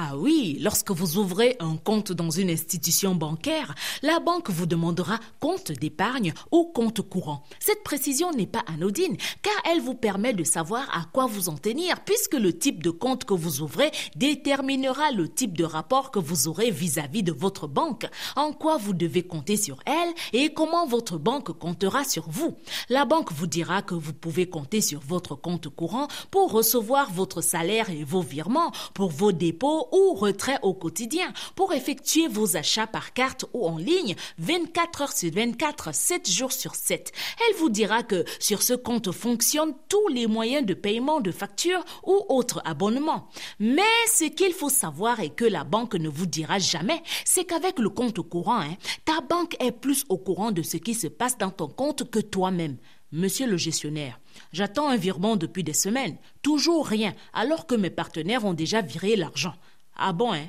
Ah 0.00 0.16
oui, 0.16 0.58
lorsque 0.60 0.92
vous 0.92 1.18
ouvrez 1.18 1.56
un 1.58 1.76
compte 1.76 2.12
dans 2.12 2.30
une 2.30 2.50
institution 2.50 3.16
bancaire, 3.16 3.74
la 4.02 4.20
banque 4.20 4.48
vous 4.48 4.66
demandera 4.66 5.18
compte 5.40 5.72
d'épargne 5.72 6.34
ou 6.52 6.66
compte 6.66 7.00
courant. 7.02 7.42
Cette 7.58 7.82
précision 7.82 8.30
n'est 8.30 8.46
pas 8.46 8.62
anodine 8.68 9.16
car 9.42 9.54
elle 9.68 9.80
vous 9.80 9.96
permet 9.96 10.34
de 10.34 10.44
savoir 10.44 10.88
à 10.96 11.06
quoi 11.12 11.26
vous 11.26 11.48
en 11.48 11.56
tenir 11.56 12.04
puisque 12.04 12.34
le 12.34 12.56
type 12.56 12.80
de 12.80 12.90
compte 12.90 13.24
que 13.24 13.34
vous 13.34 13.60
ouvrez 13.60 13.90
déterminera 14.14 15.10
le 15.10 15.28
type 15.28 15.58
de 15.58 15.64
rapport 15.64 16.12
que 16.12 16.20
vous 16.20 16.46
aurez 16.46 16.70
vis-à-vis 16.70 17.24
de 17.24 17.32
votre 17.32 17.66
banque, 17.66 18.06
en 18.36 18.52
quoi 18.52 18.76
vous 18.76 18.92
devez 18.92 19.24
compter 19.24 19.56
sur 19.56 19.80
elle 19.84 20.14
et 20.32 20.54
comment 20.54 20.86
votre 20.86 21.18
banque 21.18 21.50
comptera 21.58 22.04
sur 22.04 22.30
vous. 22.30 22.56
La 22.88 23.04
banque 23.04 23.32
vous 23.32 23.48
dira 23.48 23.82
que 23.82 23.96
vous 23.96 24.12
pouvez 24.12 24.48
compter 24.48 24.80
sur 24.80 25.00
votre 25.00 25.34
compte 25.34 25.68
courant 25.68 26.06
pour 26.30 26.52
recevoir 26.52 27.12
votre 27.12 27.40
salaire 27.40 27.90
et 27.90 28.04
vos 28.04 28.22
virements, 28.22 28.70
pour 28.94 29.10
vos 29.10 29.32
dépôts 29.32 29.87
ou 29.92 30.14
retrait 30.14 30.58
au 30.62 30.74
quotidien 30.74 31.32
pour 31.54 31.72
effectuer 31.72 32.28
vos 32.28 32.56
achats 32.56 32.86
par 32.86 33.12
carte 33.12 33.44
ou 33.52 33.66
en 33.66 33.78
ligne 33.78 34.14
24 34.38 35.02
heures 35.02 35.12
sur 35.12 35.32
24, 35.32 35.94
7 35.94 36.30
jours 36.30 36.52
sur 36.52 36.74
7. 36.74 37.12
Elle 37.48 37.56
vous 37.56 37.70
dira 37.70 38.02
que 38.02 38.24
sur 38.40 38.62
ce 38.62 38.74
compte 38.74 39.12
fonctionnent 39.12 39.74
tous 39.88 40.08
les 40.08 40.26
moyens 40.26 40.66
de 40.66 40.74
paiement 40.74 41.20
de 41.20 41.30
factures 41.30 41.84
ou 42.04 42.24
autres 42.28 42.62
abonnements. 42.64 43.28
Mais 43.58 43.82
ce 44.12 44.24
qu'il 44.24 44.52
faut 44.52 44.70
savoir 44.70 45.20
et 45.20 45.30
que 45.30 45.44
la 45.44 45.64
banque 45.64 45.94
ne 45.94 46.08
vous 46.08 46.26
dira 46.26 46.58
jamais, 46.58 47.02
c'est 47.24 47.44
qu'avec 47.44 47.78
le 47.78 47.90
compte 47.90 48.20
courant, 48.20 48.60
hein, 48.60 48.76
ta 49.04 49.20
banque 49.20 49.56
est 49.60 49.72
plus 49.72 50.04
au 50.08 50.18
courant 50.18 50.52
de 50.52 50.62
ce 50.62 50.76
qui 50.76 50.94
se 50.94 51.06
passe 51.06 51.38
dans 51.38 51.50
ton 51.50 51.68
compte 51.68 52.10
que 52.10 52.20
toi-même. 52.20 52.76
Monsieur 53.10 53.46
le 53.46 53.56
gestionnaire, 53.56 54.20
j'attends 54.52 54.88
un 54.88 54.96
virement 54.96 55.36
depuis 55.36 55.64
des 55.64 55.72
semaines, 55.72 56.18
toujours 56.42 56.86
rien, 56.86 57.14
alors 57.32 57.66
que 57.66 57.74
mes 57.74 57.88
partenaires 57.88 58.44
ont 58.44 58.52
déjà 58.52 58.82
viré 58.82 59.16
l'argent. 59.16 59.54
Ah 59.98 60.12
bon, 60.12 60.32
hein? 60.32 60.46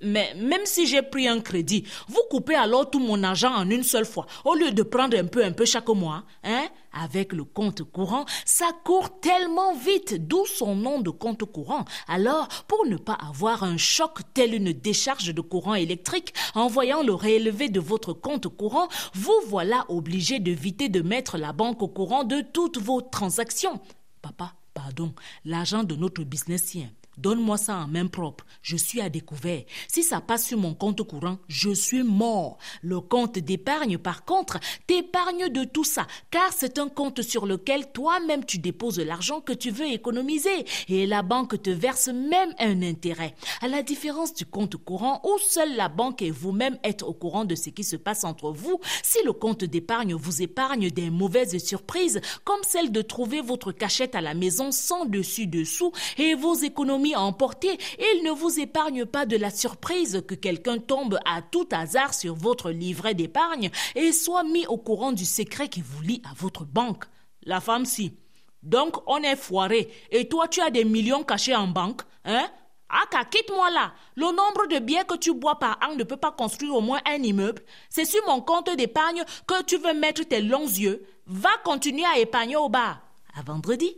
Mais 0.00 0.32
même 0.34 0.64
si 0.64 0.86
j'ai 0.86 1.02
pris 1.02 1.28
un 1.28 1.40
crédit, 1.40 1.84
vous 2.08 2.22
coupez 2.30 2.54
alors 2.54 2.88
tout 2.88 2.98
mon 2.98 3.22
argent 3.22 3.52
en 3.52 3.68
une 3.68 3.82
seule 3.82 4.06
fois, 4.06 4.26
au 4.46 4.54
lieu 4.54 4.70
de 4.70 4.82
prendre 4.82 5.18
un 5.18 5.26
peu, 5.26 5.44
un 5.44 5.52
peu 5.52 5.66
chaque 5.66 5.88
mois, 5.88 6.24
hein? 6.44 6.66
Avec 6.98 7.34
le 7.34 7.44
compte 7.44 7.82
courant, 7.82 8.24
ça 8.46 8.70
court 8.84 9.20
tellement 9.20 9.74
vite, 9.74 10.26
d'où 10.26 10.46
son 10.46 10.74
nom 10.74 11.00
de 11.02 11.10
compte 11.10 11.44
courant. 11.44 11.84
Alors, 12.08 12.48
pour 12.68 12.86
ne 12.86 12.96
pas 12.96 13.18
avoir 13.28 13.64
un 13.64 13.76
choc 13.76 14.20
tel 14.32 14.54
une 14.54 14.72
décharge 14.72 15.34
de 15.34 15.42
courant 15.42 15.74
électrique 15.74 16.32
en 16.54 16.68
voyant 16.68 17.02
le 17.02 17.12
réélevé 17.12 17.68
de 17.68 17.80
votre 17.80 18.14
compte 18.14 18.48
courant, 18.48 18.88
vous 19.12 19.40
voilà 19.46 19.84
obligé 19.90 20.38
d'éviter 20.38 20.88
de 20.88 21.02
mettre 21.02 21.36
la 21.36 21.52
banque 21.52 21.82
au 21.82 21.88
courant 21.88 22.24
de 22.24 22.40
toutes 22.40 22.78
vos 22.78 23.02
transactions. 23.02 23.78
Papa, 24.22 24.54
pardon, 24.72 25.12
l'argent 25.44 25.84
de 25.84 25.96
notre 25.96 26.22
business 26.22 26.74
Donne-moi 27.16 27.56
ça 27.56 27.76
en 27.76 27.88
main 27.88 28.06
propre. 28.06 28.44
Je 28.62 28.76
suis 28.76 29.00
à 29.00 29.08
découvert. 29.08 29.62
Si 29.88 30.02
ça 30.02 30.20
passe 30.20 30.46
sur 30.46 30.58
mon 30.58 30.74
compte 30.74 31.02
courant, 31.02 31.38
je 31.48 31.70
suis 31.70 32.02
mort. 32.02 32.58
Le 32.82 33.00
compte 33.00 33.38
d'épargne, 33.38 33.96
par 33.96 34.24
contre, 34.24 34.58
t'épargne 34.86 35.48
de 35.48 35.64
tout 35.64 35.84
ça, 35.84 36.06
car 36.30 36.52
c'est 36.52 36.78
un 36.78 36.88
compte 36.88 37.22
sur 37.22 37.46
lequel 37.46 37.90
toi-même 37.92 38.44
tu 38.44 38.58
déposes 38.58 38.98
l'argent 38.98 39.40
que 39.40 39.52
tu 39.52 39.70
veux 39.70 39.86
économiser 39.86 40.66
et 40.88 41.06
la 41.06 41.22
banque 41.22 41.62
te 41.62 41.70
verse 41.70 42.08
même 42.08 42.54
un 42.58 42.82
intérêt. 42.82 43.34
À 43.62 43.68
la 43.68 43.82
différence 43.82 44.34
du 44.34 44.44
compte 44.44 44.76
courant 44.76 45.22
où 45.24 45.38
seule 45.38 45.74
la 45.76 45.88
banque 45.88 46.20
et 46.22 46.30
vous-même 46.30 46.78
êtes 46.82 47.02
au 47.02 47.14
courant 47.14 47.44
de 47.44 47.54
ce 47.54 47.70
qui 47.70 47.84
se 47.84 47.96
passe 47.96 48.24
entre 48.24 48.50
vous, 48.50 48.80
si 49.02 49.22
le 49.24 49.32
compte 49.32 49.64
d'épargne 49.64 50.14
vous 50.14 50.42
épargne 50.42 50.90
des 50.90 51.10
mauvaises 51.10 51.56
surprises, 51.64 52.20
comme 52.44 52.62
celle 52.62 52.92
de 52.92 53.02
trouver 53.02 53.40
votre 53.40 53.72
cachette 53.72 54.14
à 54.14 54.20
la 54.20 54.34
maison 54.34 54.70
sans 54.70 55.06
dessus-dessous 55.06 55.92
et 56.18 56.34
vos 56.34 56.54
économies 56.54 57.05
emporté, 57.14 57.78
il 57.98 58.24
ne 58.24 58.30
vous 58.30 58.58
épargne 58.58 59.04
pas 59.04 59.26
de 59.26 59.36
la 59.36 59.50
surprise 59.50 60.24
que 60.26 60.34
quelqu'un 60.34 60.78
tombe 60.78 61.18
à 61.24 61.42
tout 61.42 61.68
hasard 61.70 62.14
sur 62.14 62.34
votre 62.34 62.70
livret 62.70 63.14
d'épargne 63.14 63.70
et 63.94 64.12
soit 64.12 64.44
mis 64.44 64.66
au 64.66 64.78
courant 64.78 65.12
du 65.12 65.24
secret 65.24 65.68
qui 65.68 65.82
vous 65.82 66.02
lie 66.02 66.22
à 66.24 66.34
votre 66.34 66.64
banque. 66.64 67.04
La 67.42 67.60
femme 67.60 67.84
si. 67.84 68.14
Donc 68.62 68.96
on 69.06 69.18
est 69.18 69.36
foiré 69.36 69.88
et 70.10 70.28
toi 70.28 70.48
tu 70.48 70.60
as 70.60 70.70
des 70.70 70.84
millions 70.84 71.22
cachés 71.22 71.54
en 71.54 71.68
banque, 71.68 72.02
hein? 72.24 72.48
Aka, 72.88 73.24
quitte-moi 73.24 73.70
là. 73.70 73.92
Le 74.14 74.26
nombre 74.26 74.66
de 74.68 74.78
biens 74.78 75.04
que 75.04 75.16
tu 75.16 75.34
bois 75.34 75.58
par 75.58 75.78
an 75.82 75.96
ne 75.96 76.04
peut 76.04 76.16
pas 76.16 76.30
construire 76.30 76.74
au 76.74 76.80
moins 76.80 77.00
un 77.04 77.22
immeuble. 77.22 77.62
C'est 77.90 78.04
sur 78.04 78.24
mon 78.26 78.40
compte 78.40 78.74
d'épargne 78.76 79.24
que 79.46 79.62
tu 79.64 79.76
veux 79.76 79.94
mettre 79.94 80.22
tes 80.22 80.40
longs 80.40 80.68
yeux. 80.68 81.04
Va 81.26 81.50
continuer 81.64 82.04
à 82.04 82.18
épargner 82.18 82.56
au 82.56 82.68
bar. 82.68 83.00
À 83.34 83.42
vendredi. 83.42 83.92